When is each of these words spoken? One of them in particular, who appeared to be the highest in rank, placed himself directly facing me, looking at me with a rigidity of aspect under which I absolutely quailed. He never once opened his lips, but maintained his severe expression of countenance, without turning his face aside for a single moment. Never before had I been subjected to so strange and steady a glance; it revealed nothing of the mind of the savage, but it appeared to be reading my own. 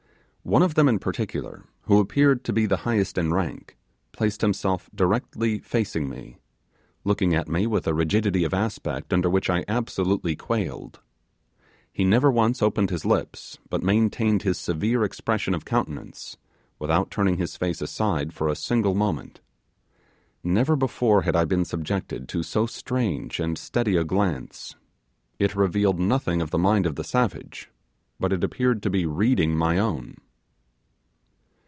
One 0.43 0.63
of 0.63 0.73
them 0.73 0.89
in 0.89 0.97
particular, 0.97 1.65
who 1.83 1.99
appeared 1.99 2.43
to 2.45 2.51
be 2.51 2.65
the 2.65 2.77
highest 2.77 3.19
in 3.19 3.31
rank, 3.31 3.77
placed 4.11 4.41
himself 4.41 4.89
directly 4.93 5.59
facing 5.59 6.09
me, 6.09 6.39
looking 7.03 7.35
at 7.35 7.47
me 7.47 7.67
with 7.67 7.85
a 7.85 7.93
rigidity 7.93 8.43
of 8.43 8.51
aspect 8.51 9.13
under 9.13 9.29
which 9.29 9.51
I 9.51 9.63
absolutely 9.67 10.35
quailed. 10.35 10.99
He 11.93 12.03
never 12.03 12.31
once 12.31 12.63
opened 12.63 12.89
his 12.89 13.05
lips, 13.05 13.59
but 13.69 13.83
maintained 13.83 14.41
his 14.41 14.57
severe 14.57 15.03
expression 15.03 15.53
of 15.53 15.63
countenance, 15.63 16.37
without 16.79 17.11
turning 17.11 17.37
his 17.37 17.55
face 17.55 17.79
aside 17.79 18.33
for 18.33 18.49
a 18.49 18.55
single 18.55 18.95
moment. 18.95 19.41
Never 20.43 20.75
before 20.75 21.21
had 21.21 21.35
I 21.35 21.45
been 21.45 21.65
subjected 21.65 22.27
to 22.29 22.41
so 22.41 22.65
strange 22.65 23.39
and 23.39 23.59
steady 23.59 23.95
a 23.95 24.03
glance; 24.03 24.75
it 25.37 25.55
revealed 25.55 25.99
nothing 25.99 26.41
of 26.41 26.49
the 26.49 26.57
mind 26.57 26.87
of 26.87 26.95
the 26.95 27.03
savage, 27.03 27.69
but 28.19 28.33
it 28.33 28.43
appeared 28.43 28.81
to 28.81 28.89
be 28.89 29.05
reading 29.05 29.55
my 29.55 29.77
own. 29.77 30.17